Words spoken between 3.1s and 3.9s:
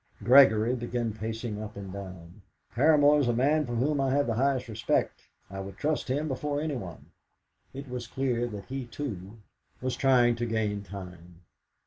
is a man for